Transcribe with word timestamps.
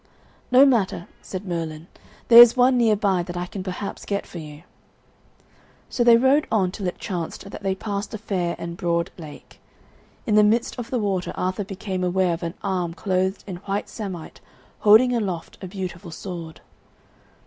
"No 0.49 0.65
matter," 0.65 1.07
said 1.21 1.45
Merlin; 1.47 1.85
"there 2.27 2.41
is 2.41 2.57
one 2.57 2.75
near 2.75 2.95
by 2.95 3.21
that 3.21 3.37
I 3.37 3.45
can 3.45 3.61
perhaps 3.61 4.03
get 4.03 4.25
for 4.25 4.39
you." 4.39 4.63
So 5.89 6.03
they 6.03 6.17
rode 6.17 6.47
on 6.51 6.71
till 6.71 6.87
it 6.87 6.97
chanced 6.97 7.47
that 7.47 7.61
they 7.61 7.75
passed 7.75 8.11
a 8.15 8.17
fair 8.17 8.55
and 8.57 8.75
broad 8.77 9.11
lake. 9.19 9.59
In 10.25 10.33
the 10.33 10.43
midst 10.43 10.79
of 10.79 10.89
the 10.89 10.97
water 10.97 11.33
Arthur 11.35 11.65
became 11.65 12.03
aware 12.03 12.33
of 12.33 12.41
an 12.41 12.55
arm 12.63 12.95
clothed 12.95 13.43
in 13.45 13.57
white 13.57 13.89
samite 13.89 14.41
holding 14.79 15.15
aloft 15.15 15.59
a 15.61 15.67
beautiful 15.67 16.09
sword. 16.09 16.61